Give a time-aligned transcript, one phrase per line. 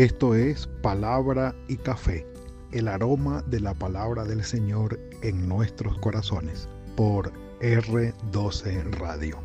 [0.00, 2.26] Esto es Palabra y Café,
[2.72, 7.30] el aroma de la palabra del Señor en nuestros corazones, por
[7.60, 9.36] R12 Radio.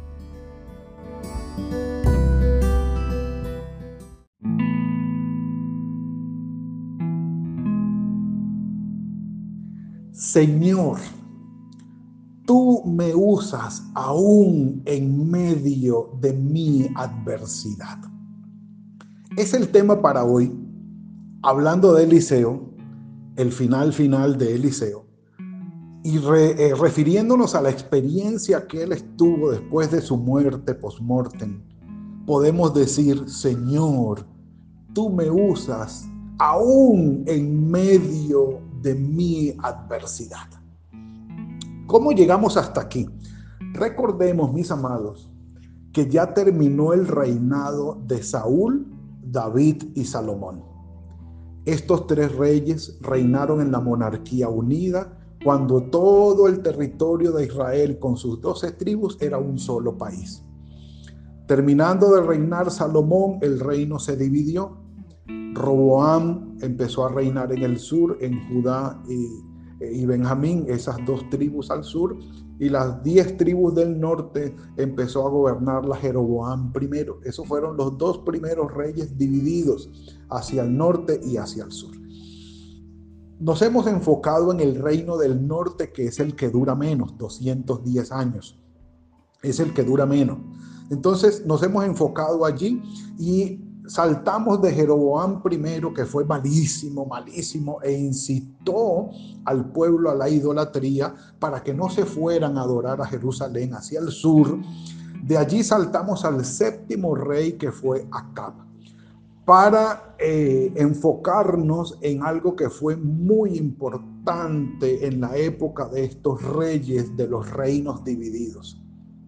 [10.13, 10.99] Señor,
[12.45, 18.14] tú me usas aún en medio de mi adversidad.
[19.37, 20.57] Es el tema para hoy,
[21.43, 22.73] hablando de Eliseo,
[23.35, 25.05] el final final de Eliseo,
[26.05, 31.61] y eh, refiriéndonos a la experiencia que él estuvo después de su muerte post-mortem,
[32.25, 34.25] podemos decir, Señor,
[34.93, 36.05] tú me usas
[36.39, 40.47] aún en medio de mi adversidad.
[41.87, 43.05] ¿Cómo llegamos hasta aquí?
[43.73, 45.29] Recordemos, mis amados,
[45.91, 48.94] que ya terminó el reinado de Saúl,
[49.31, 50.63] David y Salomón.
[51.65, 58.17] Estos tres reyes reinaron en la monarquía unida cuando todo el territorio de Israel con
[58.17, 60.43] sus doce tribus era un solo país.
[61.47, 64.77] Terminando de reinar Salomón, el reino se dividió.
[65.53, 69.27] Roboam empezó a reinar en el sur, en Judá y
[69.79, 72.17] y Benjamín, esas dos tribus al sur,
[72.59, 77.19] y las diez tribus del norte empezó a gobernar la Jeroboam primero.
[77.23, 79.89] Esos fueron los dos primeros reyes divididos
[80.29, 81.95] hacia el norte y hacia el sur.
[83.39, 88.11] Nos hemos enfocado en el reino del norte, que es el que dura menos, 210
[88.13, 88.57] años.
[89.43, 90.37] Es el que dura menos.
[90.89, 92.81] Entonces nos hemos enfocado allí
[93.19, 99.09] y saltamos de Jeroboam primero, que fue malísimo, malísimo, e incitó
[99.45, 103.99] al pueblo a la idolatría para que no se fueran a adorar a Jerusalén hacia
[103.99, 104.57] el sur.
[105.23, 108.53] De allí saltamos al séptimo rey, que fue Acab,
[109.45, 117.15] para eh, enfocarnos en algo que fue muy importante en la época de estos reyes
[117.15, 118.81] de los reinos divididos,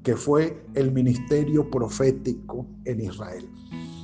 [0.04, 3.48] que fue el ministerio profético en Israel.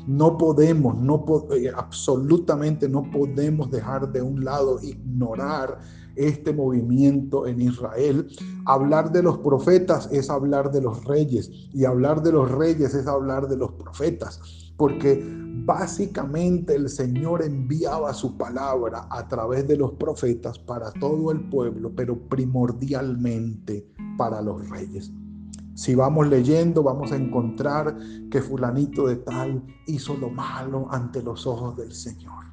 [0.05, 1.23] No podemos, no
[1.55, 5.79] eh, absolutamente no podemos dejar de un lado, ignorar
[6.15, 8.27] este movimiento en Israel.
[8.65, 13.07] Hablar de los profetas es hablar de los reyes y hablar de los reyes es
[13.07, 15.23] hablar de los profetas, porque
[15.65, 21.91] básicamente el Señor enviaba su palabra a través de los profetas para todo el pueblo,
[21.95, 23.87] pero primordialmente
[24.17, 25.11] para los reyes.
[25.75, 27.97] Si vamos leyendo, vamos a encontrar
[28.29, 32.43] que fulanito de tal hizo lo malo ante los ojos del Señor.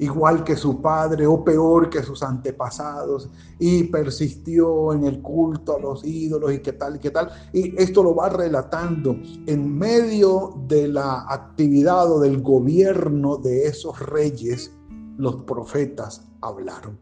[0.00, 3.30] Igual que su padre o peor que sus antepasados
[3.60, 7.30] y persistió en el culto a los ídolos y qué tal y qué tal.
[7.52, 9.16] Y esto lo va relatando
[9.46, 14.72] en medio de la actividad o del gobierno de esos reyes,
[15.16, 16.98] los profetas hablaron.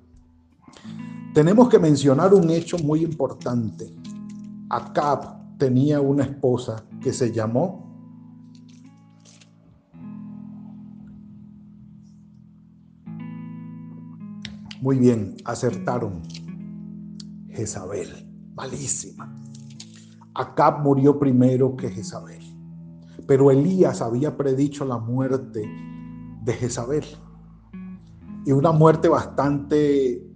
[1.33, 4.02] Tenemos que mencionar un hecho muy importante
[4.73, 7.83] Acab tenía una esposa que se llamó
[14.81, 16.23] Muy bien, acertaron.
[17.51, 18.09] Jezabel,
[18.57, 19.41] malísima.
[20.35, 22.43] Acab murió primero que Jezabel.
[23.29, 25.71] Pero Elías había predicho la muerte
[26.43, 27.05] de Jezabel.
[28.47, 30.27] Y una muerte bastante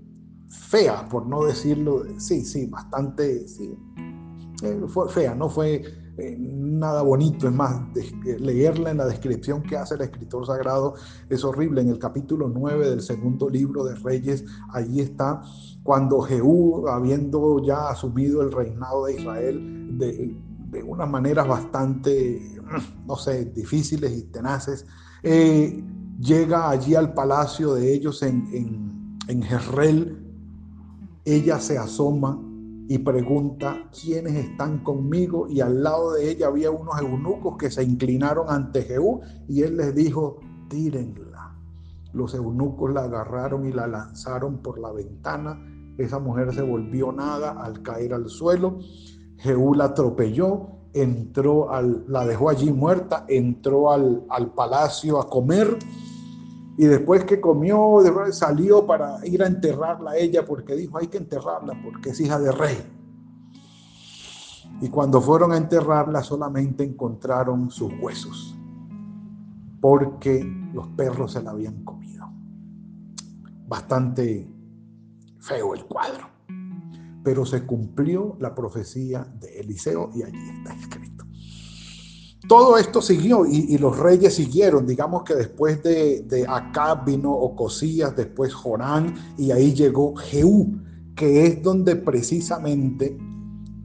[0.50, 3.76] fea, por no decirlo, sí, sí, bastante, sí,
[4.62, 5.83] eh, fue fea, no fue
[6.19, 7.47] eh, nada bonito.
[7.47, 7.83] Es más,
[8.39, 10.94] leerla en la descripción que hace el escritor sagrado
[11.28, 11.83] es horrible.
[11.83, 15.43] En el capítulo 9 del segundo libro de Reyes, allí está
[15.83, 20.37] cuando Jehú, habiendo ya asumido el reinado de Israel de,
[20.71, 22.61] de unas maneras bastante,
[23.06, 24.87] no sé, difíciles y tenaces,
[25.23, 25.83] eh,
[26.19, 30.27] llega allí al palacio de ellos en, en, en.
[31.25, 32.41] Ella se asoma
[32.88, 37.82] y pregunta quiénes están conmigo y al lado de ella había unos eunucos que se
[37.82, 40.38] inclinaron ante Jehú y él les dijo,
[40.69, 41.56] tírenla.
[42.12, 45.61] Los eunucos la agarraron y la lanzaron por la ventana.
[45.99, 48.78] Esa mujer se volvió nada al caer al suelo.
[49.38, 55.76] Jehú la atropelló, entró al, la dejó allí muerta, entró al, al palacio a comer
[56.78, 58.00] y después que comió,
[58.32, 62.38] salió para ir a enterrarla a ella porque dijo, hay que enterrarla porque es hija
[62.38, 62.76] de rey.
[64.82, 68.55] Y cuando fueron a enterrarla solamente encontraron sus huesos
[69.81, 70.44] porque
[70.75, 72.28] los perros se la habían comido.
[73.67, 74.46] Bastante
[75.38, 76.26] feo el cuadro.
[77.25, 81.15] Pero se cumplió la profecía de Eliseo y allí está escrito.
[82.48, 84.87] Todo esto siguió y, los reyes siguieron.
[84.87, 90.78] Digamos que después de, de Acab vino Ocosías, después Jorán y ahí llegó Jehú,
[91.16, 93.16] que es donde precisamente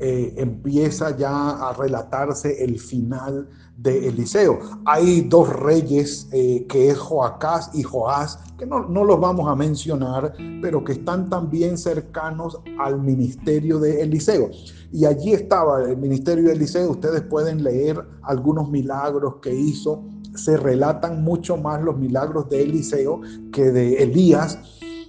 [0.03, 3.47] eh, empieza ya a relatarse el final
[3.77, 4.57] de Eliseo.
[4.83, 9.55] Hay dos reyes, eh, que es Joacás y Joás, que no, no, los vamos a
[9.55, 14.51] mencionar, pero que están también cercanos al ministerio de Eliseo.
[14.91, 20.03] Y allí estaba el ministerio de Eliseo, ustedes pueden leer algunos milagros que hizo,
[20.35, 23.21] se relatan mucho más los milagros de Eliseo
[23.51, 24.59] que de Elías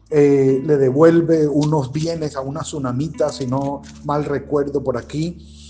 [0.08, 5.61] eh, le devuelve unos bienes a una tsunamita, si no mal recuerdo por aquí.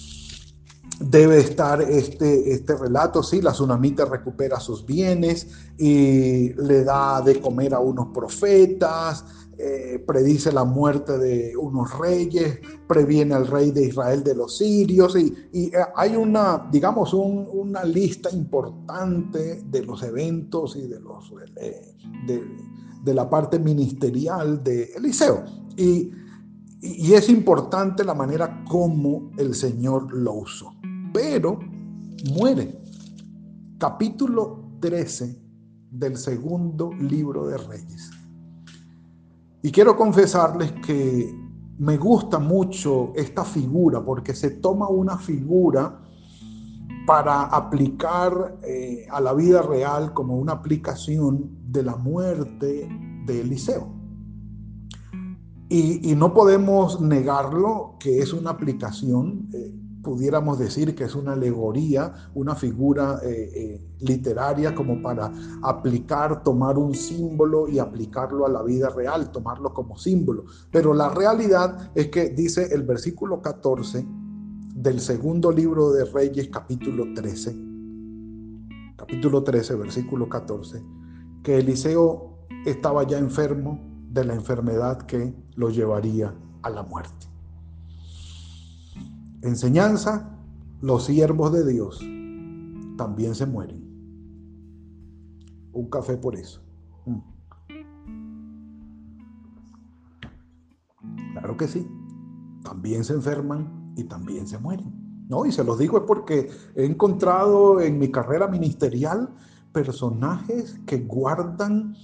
[1.05, 7.41] Debe estar este, este relato, sí, la tsunamita recupera sus bienes y le da de
[7.41, 9.25] comer a unos profetas,
[9.59, 15.17] eh, predice la muerte de unos reyes, previene al rey de Israel de los sirios
[15.17, 21.33] y, eh, hay una, digamos, una lista importante de los eventos y de los...
[22.27, 22.43] de,
[23.03, 25.45] de la parte ministerial de Eliseo.
[25.77, 26.13] Y,
[26.81, 30.73] y es importante la manera como el Señor lo usó.
[31.13, 31.59] Pero
[32.33, 32.81] muere.
[33.79, 35.41] Capítulo 13
[35.91, 38.11] del segundo libro de Reyes.
[39.63, 41.33] Y quiero confesarles que
[41.79, 46.01] me gusta mucho esta figura porque se toma una figura
[47.07, 52.89] para aplicar eh, a la vida real como una aplicación de la muerte
[53.27, 53.89] de Eliseo.
[55.69, 62.13] Y, no podemos negarlo que es una aplicación, eh, pudiéramos decir que es una alegoría,
[62.35, 65.33] una figura eh, literaria como para
[65.63, 70.45] aplicar, tomar un símbolo y aplicarlo a la vida real, tomarlo como símbolo.
[70.71, 74.07] Pero la realidad es que dice el versículo 14,
[74.75, 77.57] del segundo libro de Reyes, capítulo 13,
[78.97, 80.83] capítulo 13, versículo 14,
[81.43, 87.32] que Eliseo estaba ya enfermo de la enfermedad que lo llevaría a la muerte.
[89.43, 90.39] Enseñanza,
[90.81, 92.01] los siervos de Dios
[92.97, 93.83] también se mueren.
[95.73, 96.63] Un café por eso.
[97.07, 97.19] Mm.
[101.33, 101.87] Claro que sí.
[102.63, 105.03] También se enferman y también se mueren.
[105.29, 105.47] ¿no?
[105.47, 109.31] Y se los digo es porque he encontrado en mi carrera ministerial
[109.73, 111.97] personajes que guardan,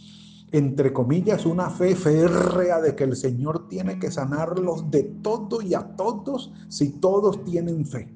[0.52, 5.74] entre comillas, una fe férrea de que el Señor tiene que sanarlos de todo y
[5.74, 8.14] a todos si todos tienen fe.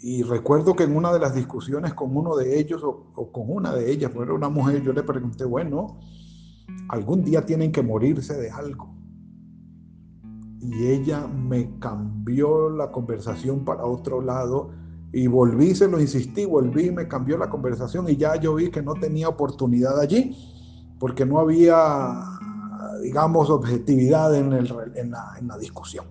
[0.00, 3.74] Y recuerdo que en una de las discusiones con uno de ellos o, con una
[3.74, 5.98] de ellas, era una mujer, yo le pregunté, bueno,
[6.88, 8.94] algún día tienen que morirse de algo
[10.60, 14.70] y ella me cambió la conversación para otro lado
[15.12, 18.82] y volví, se lo insistí, volví, me cambió la conversación y ya yo vi que
[18.82, 20.36] no tenía oportunidad allí
[20.98, 22.22] porque no había,
[23.02, 24.50] digamos, objetividad en,
[25.10, 26.06] la, discusión.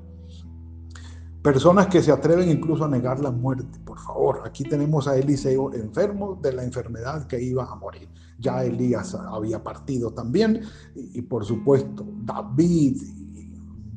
[1.41, 4.41] Personas que se atreven incluso a negar la muerte, por favor.
[4.45, 8.09] Aquí tenemos a Eliseo enfermo de la enfermedad que iba a morir.
[8.39, 10.61] Ya Elías había partido también
[10.95, 13.01] y, y por supuesto David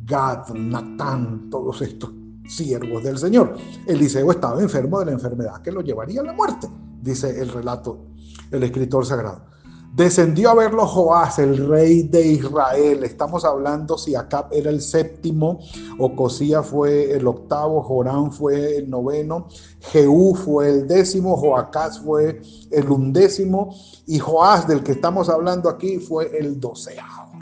[0.05, 2.11] Gad, Natán, todos estos
[2.51, 3.57] siervos del Señor.
[3.87, 6.69] Eliseo estaba enfermo de la enfermedad que lo llevaría a la muerte,
[7.01, 8.06] dice el relato,
[8.51, 9.44] el escritor sagrado.
[9.93, 13.03] Descendió a verlo Joás, el rey de Israel.
[13.03, 15.59] Estamos hablando si Acab era el séptimo,
[15.99, 19.49] Ocosía fue el octavo, Jorán fue el noveno,
[19.81, 23.75] Jehú fue el décimo, Joacás fue el undécimo
[24.06, 27.32] y Joás, del que estamos hablando aquí, fue el doceavo.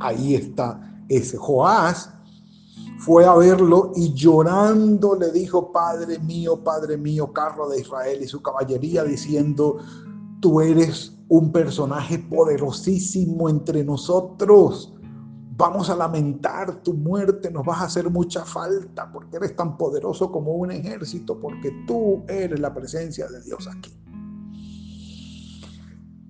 [0.00, 2.10] Ahí está ese Joás
[2.98, 8.28] fue a verlo y llorando le dijo, Padre mío, Padre mío, carro de Israel y
[8.28, 9.78] su caballería, diciendo,
[10.40, 14.92] tú eres un personaje poderosísimo entre nosotros.
[15.56, 20.30] Vamos a lamentar tu muerte, nos vas a hacer mucha falta porque eres tan poderoso
[20.30, 23.98] como un ejército, porque tú eres la presencia de Dios aquí.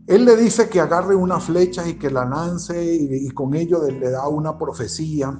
[0.07, 4.09] Él le dice que agarre una flecha y que la lance y, con ello le
[4.09, 5.37] da una profecía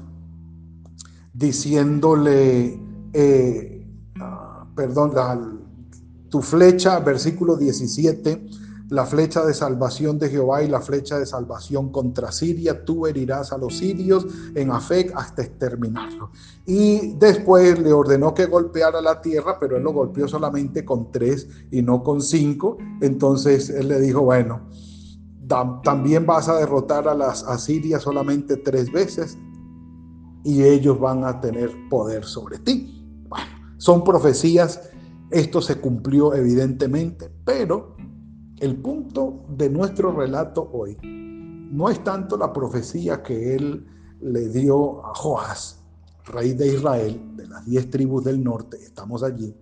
[1.33, 2.81] diciéndole,
[3.13, 3.87] eh,
[4.19, 5.13] ah, perdón,
[6.29, 8.62] tu flecha, versículo 17,
[8.93, 12.85] la flecha de salvación de Jehová y la flecha de salvación contra Siria.
[12.85, 16.29] Tú herirás a los sirios en Afec hasta exterminarlos.
[16.67, 21.49] Y después le ordenó que golpeara la tierra, pero él lo golpeó solamente con tres
[21.71, 22.77] y no con cinco.
[23.01, 24.69] Entonces él le dijo, bueno,
[25.83, 29.39] también vas a derrotar a las asirias solamente tres veces
[30.45, 33.03] y ellos van a tener poder sobre ti.
[33.27, 33.47] Bueno,
[33.79, 34.83] son profecías
[35.31, 37.97] Esto se cumplió evidentemente, pero
[38.63, 43.85] el punto de nuestro relato hoy no es tanto la profecía que él
[44.21, 45.83] le dio a Joás,
[46.27, 49.53] rey de Israel, de las diez tribus del norte, estamos allí,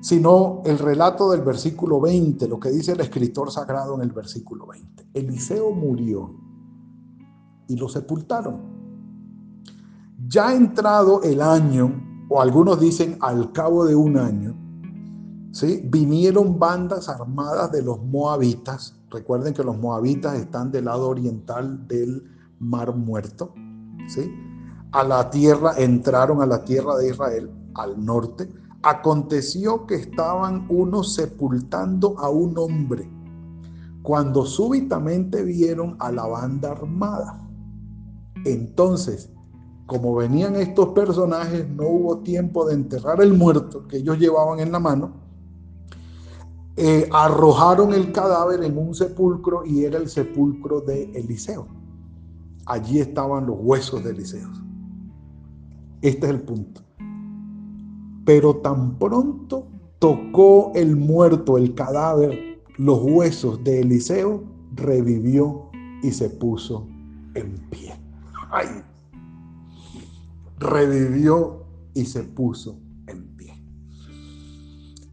[0.00, 4.66] sino el relato del versículo 20, lo que dice el escritor sagrado en el versículo
[4.68, 5.08] 20.
[5.12, 6.34] Eliseo murió
[7.68, 8.74] y lo sepultaron.
[10.26, 14.65] Ya entrado el año, o algunos dicen al cabo de un año,
[15.56, 15.80] ¿sí?
[15.84, 18.94] vinieron bandas armadas de los moabitas.
[19.10, 22.24] Recuerden que los moabitas están del lado oriental del
[22.58, 23.54] mar muerto.
[24.06, 24.30] ¿sí?
[24.92, 28.52] A la tierra, entraron a la tierra de Israel, al norte.
[28.82, 33.10] Aconteció que estaban unos sepultando a un hombre
[34.02, 37.42] cuando súbitamente vieron a la banda armada.
[38.44, 39.30] Entonces
[39.86, 44.72] como venían estos personajes, no hubo tiempo de enterrar el muerto que ellos llevaban en
[44.72, 45.25] la mano.
[46.76, 51.66] Eh, arrojaron el cadáver en un sepulcro y era el sepulcro de Eliseo.
[52.66, 54.50] Allí estaban los huesos de Eliseo.
[56.02, 56.82] Este es el punto.
[58.26, 59.68] Pero tan pronto
[59.98, 65.70] tocó el muerto, el cadáver, los huesos de Eliseo, revivió
[66.02, 66.86] y se puso
[67.34, 67.94] en pie.
[68.50, 68.68] Ay,
[70.58, 71.64] revivió
[71.94, 72.78] y se puso.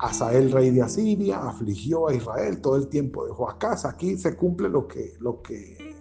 [0.04, 3.86] Asael, rey de Asiria, afligió a Israel todo el tiempo de Joacás.
[3.86, 5.96] Aquí se cumple lo que, lo que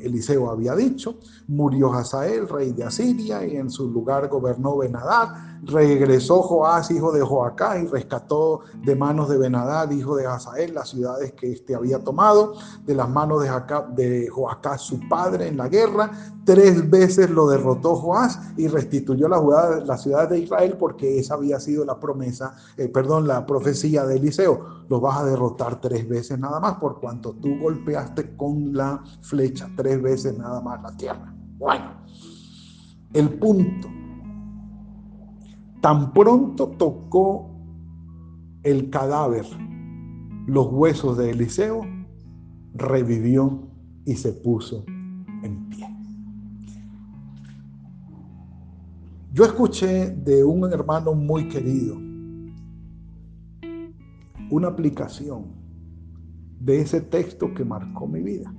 [0.00, 1.18] Eliseo había dicho.
[1.48, 7.20] Murió Hazael, rey de Asiria, y en su lugar gobernó Benadad regresó Joás, hijo de
[7.20, 11.98] Joacá, y rescató de manos de Benadad, hijo de Hazael, las ciudades que éste había
[11.98, 13.42] tomado, de las manos
[13.96, 16.10] de, Joacá, su padre, en la guerra.
[16.44, 21.34] Tres veces lo derrotó Joás y restituyó la ciudad, la ciudad de Israel porque esa
[21.34, 24.84] había sido la promesa, eh, perdón, la profecía de Eliseo.
[24.88, 29.68] Lo vas a derrotar tres veces nada más por cuanto tú golpeaste con la flecha
[29.76, 31.34] tres veces nada más la tierra.
[31.58, 31.86] Bueno,
[33.12, 33.88] el punto
[35.86, 37.48] Tan pronto tocó
[38.64, 39.46] el cadáver,
[40.48, 41.82] los huesos de Eliseo,
[42.74, 43.68] revivió
[44.04, 44.84] y se puso
[45.44, 45.86] en pie.
[49.32, 51.96] Yo escuché de un hermano muy querido
[54.50, 55.44] una aplicación
[56.58, 58.52] de ese texto que marcó mi vida.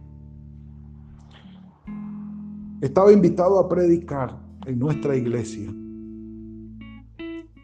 [2.79, 5.69] Estaba invitado a predicar en nuestra iglesia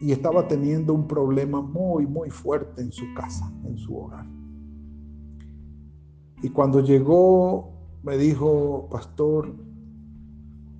[0.04, 4.26] y estaba teniendo un problema muy, muy fuerte en su casa, en su hogar.
[6.42, 9.56] Y cuando llegó, me dijo, pastor,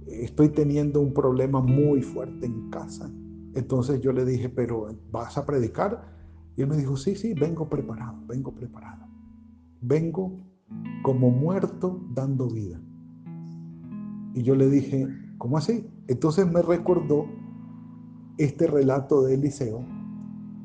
[0.06, 3.10] estoy teniendo un problema muy fuerte en casa.
[3.54, 6.06] Entonces yo le dije, pero ¿vas a predicar?
[6.54, 9.06] Y él me dijo, sí, sí, vengo preparado, vengo preparado.
[9.80, 10.36] Vengo
[11.02, 12.78] como muerto dando vida.
[14.34, 15.88] Y yo le dije, ¿cómo así?
[16.08, 17.24] Entonces me recordó
[18.38, 19.84] este relato de Eliseo,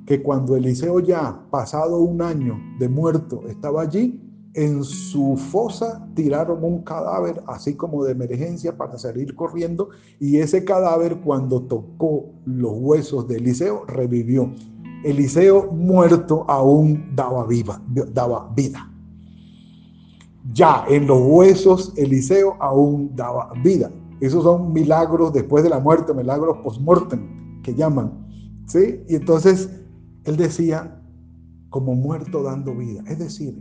[0.05, 4.19] que cuando Eliseo ya pasado un año de muerto estaba allí,
[4.55, 10.65] en su fosa tiraron un cadáver así como de emergencia para salir corriendo y ese
[10.65, 14.51] cadáver cuando tocó los huesos de Eliseo revivió.
[15.03, 18.91] Eliseo muerto aún daba, viva, daba vida.
[20.51, 23.91] Ya en los huesos Eliseo aún daba vida.
[24.19, 28.27] Esos son milagros después de la muerte, milagros post-mortem que llaman.
[28.67, 29.03] ¿sí?
[29.07, 29.69] Y entonces
[30.25, 31.01] él decía,
[31.69, 33.03] como muerto dando vida.
[33.07, 33.57] Es decir,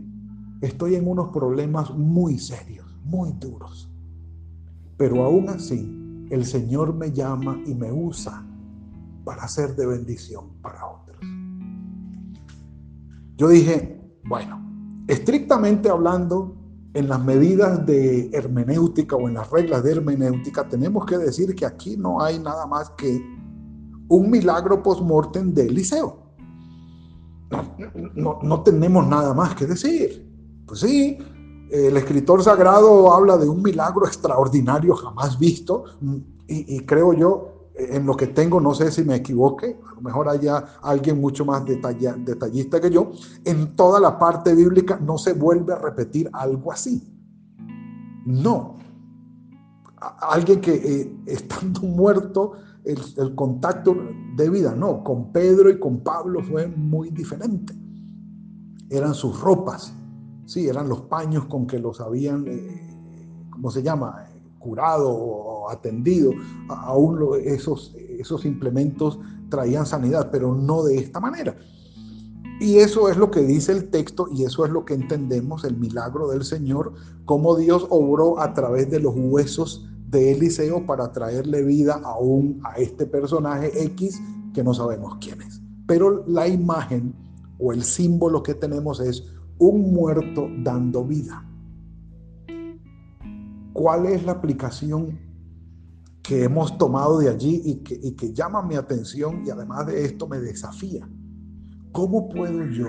[0.61, 3.91] estoy en unos problemas muy serios, muy duros.
[4.97, 8.45] Pero aún así, el Señor me llama y me usa
[9.23, 11.19] para ser de bendición para otros.
[13.37, 14.59] Yo dije, bueno,
[15.07, 16.55] estrictamente hablando,
[16.93, 21.65] en las medidas de hermenéutica o en las reglas de hermenéutica, tenemos que decir que
[21.65, 23.21] aquí no hay nada más que
[24.09, 26.17] un milagro post-mortem de Eliseo.
[28.15, 30.27] No, tenemos nada más que decir.
[30.67, 31.17] Pues sí,
[31.71, 35.85] el escritor sagrado habla de un milagro extraordinario jamás visto
[36.47, 40.27] y, creo yo, en lo que tengo, no sé si me equivoque, a lo mejor
[40.27, 43.11] haya alguien mucho más detallista que yo,
[43.45, 47.07] en toda la parte bíblica no se vuelve a repetir algo así.
[48.25, 48.77] No.
[50.21, 52.53] Alguien que eh, estando muerto
[52.91, 53.95] el, contacto
[54.35, 57.73] de vida, no, con Pedro y con Pablo fue muy diferente.
[58.89, 59.93] Eran sus ropas,
[60.45, 64.25] sí, eran los paños con que los habían, eh, ¿cómo se llama?,
[64.59, 66.33] curado o atendido,
[66.67, 69.17] aún esos, esos implementos
[69.49, 71.55] traían sanidad, pero no de esta manera.
[72.59, 75.77] Y eso es lo que dice el texto y eso es lo que entendemos, el
[75.77, 76.93] milagro del Señor,
[77.23, 82.77] cómo Dios obró a través de los huesos de Eliseo para traerle vida aún a
[82.77, 84.19] este personaje X
[84.53, 85.61] que no sabemos quién es.
[85.85, 87.13] Pero la imagen
[87.59, 89.23] o el símbolo que tenemos es
[89.59, 91.45] un muerto dando vida.
[93.73, 95.19] ¿Cuál es la aplicación
[96.23, 100.05] que hemos tomado de allí y que, y que llama mi atención y además de
[100.05, 101.07] esto me desafía?
[101.91, 102.87] ¿Cómo puedo yo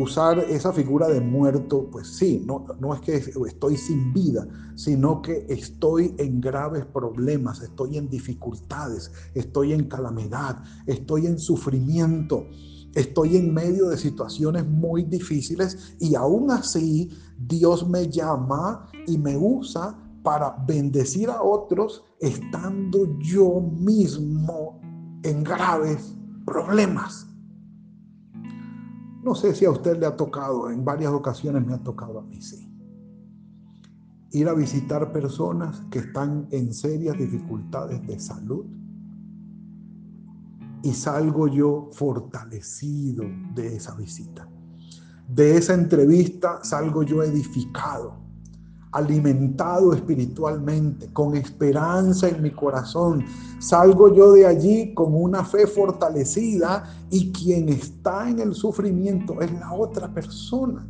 [0.00, 1.88] usar esa figura de muerto?
[1.90, 7.62] Pues sí, no, no es que estoy sin vida, sino que estoy en graves problemas,
[7.62, 12.46] estoy en dificultades, estoy en calamidad, estoy en sufrimiento,
[12.94, 19.36] estoy en medio de situaciones muy difíciles y aún así Dios me llama y me
[19.36, 24.80] usa para bendecir a otros estando yo mismo
[25.22, 27.27] en graves problemas.
[29.28, 32.22] No sé si a usted le ha tocado, en varias ocasiones me ha tocado a
[32.22, 32.66] mí, sí.
[34.30, 38.64] Ir a visitar personas que están en serias dificultades de salud
[40.82, 43.22] y salgo yo fortalecido
[43.54, 44.48] de esa visita.
[45.28, 48.27] De esa entrevista salgo yo edificado
[48.92, 53.24] alimentado espiritualmente, con esperanza en mi corazón.
[53.58, 59.52] Salgo yo de allí con una fe fortalecida y quien está en el sufrimiento es
[59.52, 60.86] la otra persona.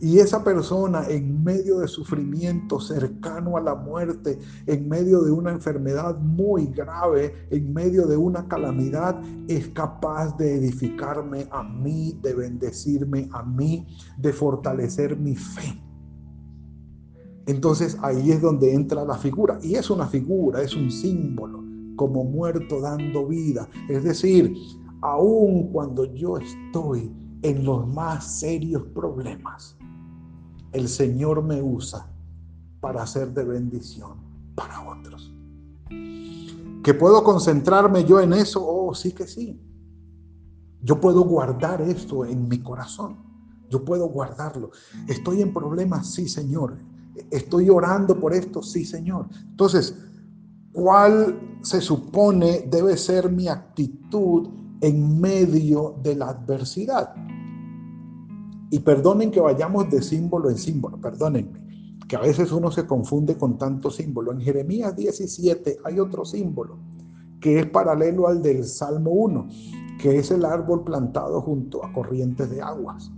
[0.00, 5.50] Y esa persona en medio de sufrimiento, cercano a la muerte, en medio de una
[5.50, 12.32] enfermedad muy grave, en medio de una calamidad, es capaz de edificarme a mí, de
[12.32, 15.82] bendecirme a mí, de fortalecer mi fe.
[17.48, 19.58] Entonces ahí es donde entra la figura.
[19.62, 21.64] Y es una figura, es un símbolo,
[21.96, 23.66] como muerto dando vida.
[23.88, 24.54] Es decir,
[25.00, 29.78] aun cuando yo estoy en los más serios problemas,
[30.72, 32.06] el Señor me usa
[32.80, 34.18] para hacer de bendición
[34.54, 35.32] para otros.
[36.82, 38.62] ¿Que puedo concentrarme yo en eso?
[38.62, 39.58] Oh, sí que sí.
[40.82, 43.16] Yo puedo guardar esto en mi corazón.
[43.70, 44.70] Yo puedo guardarlo.
[45.06, 46.76] Estoy en problemas, sí, Señor.
[47.30, 48.62] ¿Estoy orando por esto?
[48.62, 49.26] Sí, Señor.
[49.50, 49.94] Entonces,
[50.72, 54.48] ¿cuál se supone debe ser mi actitud
[54.80, 57.14] en medio de la adversidad?
[58.70, 63.36] Y perdonen que vayamos de símbolo en símbolo, perdónenme, que a veces uno se confunde
[63.36, 64.32] con tanto símbolo.
[64.32, 66.78] En Jeremías 17 hay otro símbolo
[67.40, 69.48] que es paralelo al del Salmo 1,
[70.00, 73.12] que es el árbol plantado junto a corrientes de aguas,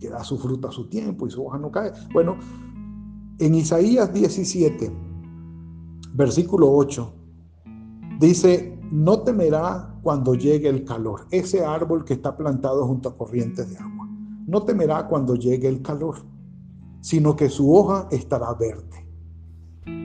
[0.00, 1.92] que da su fruta a su tiempo y su hoja no cae.
[2.12, 2.36] Bueno,
[3.44, 4.92] en Isaías 17,
[6.14, 7.12] versículo 8,
[8.20, 13.68] dice, no temerá cuando llegue el calor, ese árbol que está plantado junto a corrientes
[13.70, 14.08] de agua,
[14.46, 16.18] no temerá cuando llegue el calor,
[17.00, 19.08] sino que su hoja estará verde.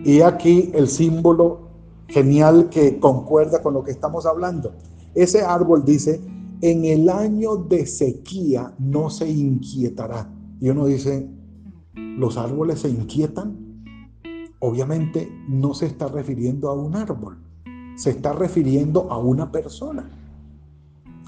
[0.03, 1.69] Y aquí el símbolo
[2.07, 4.73] genial que concuerda con lo que estamos hablando.
[5.13, 6.21] Ese árbol dice,
[6.61, 10.27] en el año de sequía no se inquietará.
[10.59, 11.29] Y uno dice,
[11.97, 13.57] los árboles se inquietan,
[14.59, 17.37] obviamente no se está refiriendo a un árbol,
[17.95, 20.09] se está refiriendo a una persona.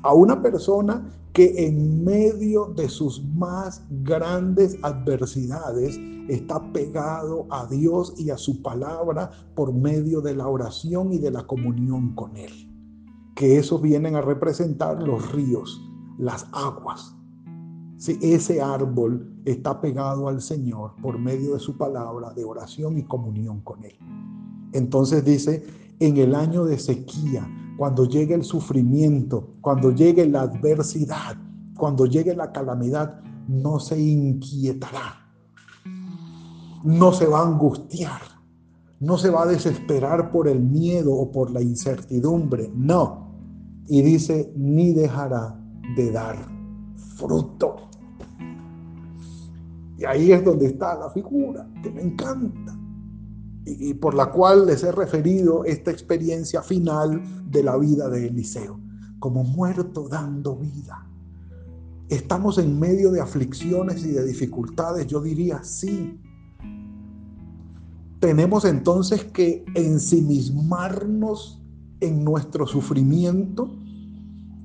[0.01, 8.13] A una persona que en medio de sus más grandes adversidades está pegado a Dios
[8.17, 12.51] y a su palabra por medio de la oración y de la comunión con Él.
[13.36, 15.82] Que esos vienen a representar los ríos,
[16.17, 17.15] las aguas,
[17.99, 23.03] si ese árbol está pegado al Señor por medio de su palabra, de oración y
[23.03, 23.93] comunión con Él.
[24.71, 25.65] Entonces dice,
[25.99, 27.45] en el año de sequía,
[27.77, 31.35] cuando llegue el sufrimiento, cuando llegue la adversidad,
[31.77, 35.27] cuando llegue la calamidad, no se inquietará,
[36.85, 38.21] no se va a angustiar,
[39.01, 43.27] no se va a desesperar por el miedo o por la incertidumbre, no.
[43.89, 45.59] Y dice, ni dejará
[45.97, 46.58] de dar
[47.19, 47.89] fruto.
[49.97, 52.77] Y ahí es donde está la figura, que me encanta,
[53.65, 58.79] y, por la cual les he referido esta experiencia final de la vida de Eliseo,
[59.19, 61.05] como muerto dando vida.
[62.08, 66.19] Estamos en medio de aflicciones y de dificultades, yo diría sí.
[68.19, 71.62] Tenemos entonces que ensimismarnos
[71.99, 73.69] en nuestro sufrimiento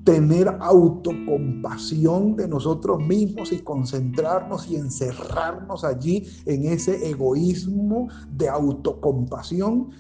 [0.05, 9.91] tener autocompasión de nosotros mismos y concentrarnos y encerrarnos allí en ese egoísmo de autocompasión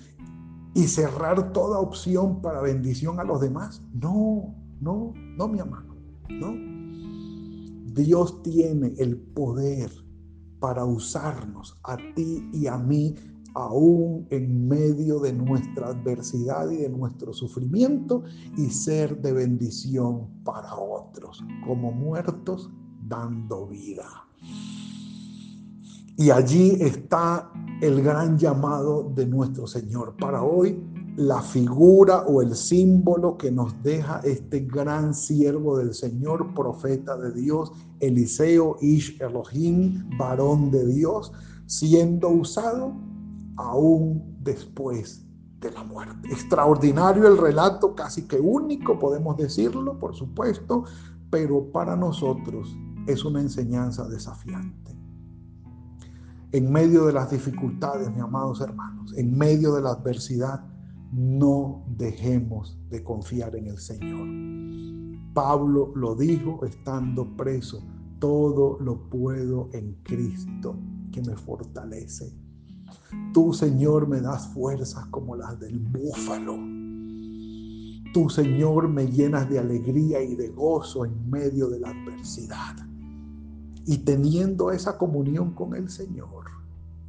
[0.75, 3.83] y cerrar toda opción para bendición a los demás.
[3.95, 5.97] No, no, no, mi amado,
[6.29, 6.75] no.
[7.95, 9.91] Dios tiene el poder
[10.59, 13.15] para usarnos a ti y a mí
[13.55, 18.25] aún en medio de nuestra adversidad y de nuestro sufrimiento
[18.57, 22.71] y ser de bendición para otros, como muertos
[23.09, 24.07] dando vida.
[26.17, 30.15] Y allí está el gran llamado de nuestro Señor.
[30.17, 30.81] Para hoy,
[31.17, 37.33] la figura o el símbolo que nos deja este gran siervo del Señor, profeta de
[37.33, 41.33] Dios, Eliseo Ish Elohim, varón de Dios,
[41.67, 42.95] siendo usado
[43.57, 45.25] aún después
[45.61, 46.29] de la muerte.
[46.29, 50.85] Extraordinario el relato, casi que único, podemos decirlo, por supuesto,
[51.31, 54.93] pero para nosotros es una enseñanza desafiante.
[56.53, 60.65] En medio de las dificultades, mis amados hermanos, en medio de la adversidad,
[61.11, 64.29] no dejemos de confiar en el Señor.
[65.35, 67.83] Pablo lo dijo estando preso,
[68.21, 70.77] todo lo puedo en Cristo
[71.11, 72.33] que me fortalece.
[73.33, 76.57] Tú, Señor, me das fuerzas como las del búfalo.
[78.13, 82.77] Tú, Señor, me llenas de alegría y de gozo en medio de la adversidad.
[83.87, 86.47] Y teniendo esa comunión con el Señor,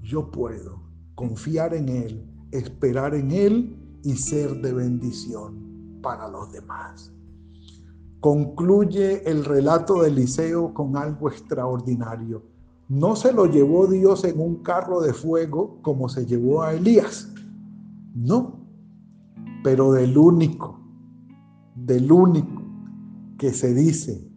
[0.02, 0.82] yo puedo
[1.14, 7.12] confiar en Él, esperar en Él y ser de bendición para los demás.
[8.20, 12.55] Concluye el relato de Eliseo con algo extraordinario.
[12.88, 17.34] No se lo llevó Dios en un carro de fuego como se llevó a Elías.
[18.14, 18.60] No,
[19.64, 20.80] pero del único,
[21.76, 22.62] del único
[23.40, 24.30] que se dice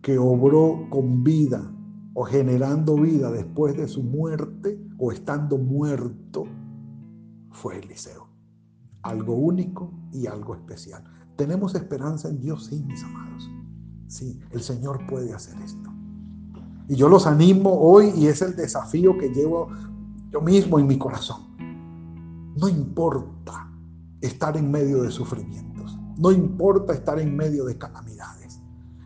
[0.00, 1.72] que obró con vida
[2.14, 6.44] o generando vida después de su muerte o estando muerto
[7.50, 8.28] fue Eliseo.
[9.02, 11.02] Algo único y algo especial.
[11.36, 13.50] Tenemos esperanza en Dios, sí, mis amados.
[14.06, 15.95] Sí, el Señor puede hacer esto.
[16.88, 19.68] Y yo los animo hoy y es el desafío que llevo
[20.30, 21.56] yo mismo en mi corazón.
[22.56, 23.72] No importa
[24.20, 25.98] estar en medio de sufrimientos.
[26.16, 28.60] No importa estar en medio de calamidades.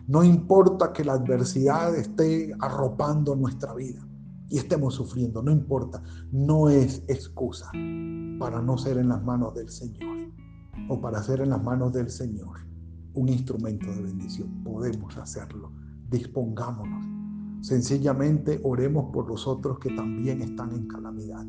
[0.07, 4.07] No importa que la adversidad esté arropando nuestra vida
[4.49, 5.43] y estemos sufriendo.
[5.43, 6.03] No importa.
[6.33, 7.71] No es excusa
[8.39, 10.17] para no ser en las manos del Señor
[10.89, 12.59] o para ser en las manos del Señor
[13.15, 14.63] un instrumento de bendición.
[14.65, 15.73] Podemos hacerlo.
[16.09, 17.20] Dispongámonos
[17.61, 21.45] Sencillamente oremos por los otros que también están en calamidad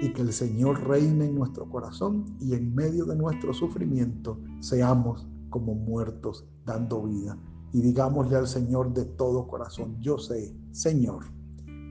[0.00, 5.26] y que el Señor reine en nuestro corazón y en medio de nuestro sufrimiento seamos
[5.50, 7.36] como muertos dando vida.
[7.72, 11.24] Y digámosle al Señor de todo corazón, yo sé, Señor,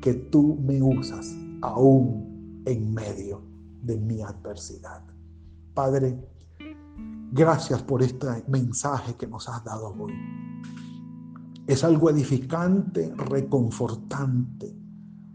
[0.01, 3.41] que tú me usas aún en medio
[3.81, 5.03] de mi adversidad.
[5.73, 6.17] Padre,
[7.31, 10.13] gracias por este mensaje que nos has dado hoy.
[11.65, 14.77] Es algo edificante, reconfortante,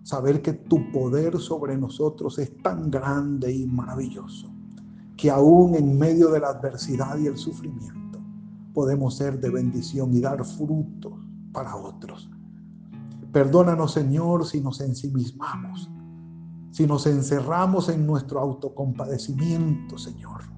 [0.03, 4.51] saber que tu poder sobre nosotros es tan grande y maravilloso,
[5.17, 8.19] que aún en medio de la adversidad y el sufrimiento
[8.75, 11.15] podemos ser de bendición y dar frutos
[11.53, 12.31] para otros.
[13.33, 15.91] Perdónanos, Señor, si nos ensimismamos,
[16.71, 20.58] si nos encerramos en nuestro autocompadecimiento, Señor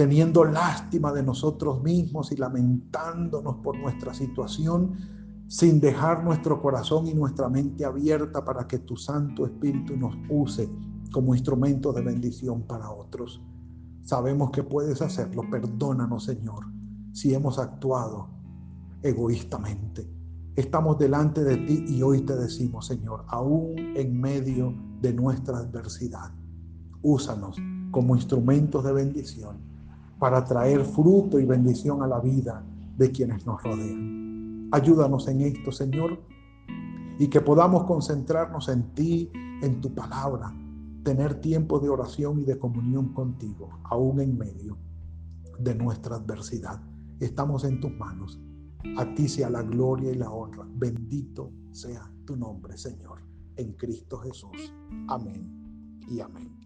[0.00, 4.96] teniendo lástima de nosotros mismos y lamentándonos por nuestra situación,
[5.46, 10.70] sin dejar nuestro corazón y nuestra mente abierta para que tu Santo Espíritu nos use
[11.12, 13.42] como instrumento de bendición para otros.
[14.00, 15.42] Sabemos que puedes hacerlo.
[15.50, 16.64] Perdónanos, Señor,
[17.12, 18.30] si hemos actuado
[19.02, 20.10] egoístamente.
[20.56, 26.32] Estamos delante de ti y hoy te decimos, Señor, aún en medio de nuestra adversidad,
[27.02, 27.58] úsanos
[27.90, 29.69] como instrumentos de bendición
[30.20, 32.62] para traer fruto y bendición a la vida
[32.96, 34.68] de quienes nos rodean.
[34.70, 36.20] Ayúdanos en esto, Señor,
[37.18, 40.54] y que podamos concentrarnos en ti, en tu palabra,
[41.02, 44.76] tener tiempo de oración y de comunión contigo, aún en medio
[45.58, 46.80] de nuestra adversidad.
[47.18, 48.38] Estamos en tus manos.
[48.98, 50.66] A ti sea la gloria y la honra.
[50.74, 53.20] Bendito sea tu nombre, Señor,
[53.56, 54.72] en Cristo Jesús.
[55.08, 56.60] Amén y amén.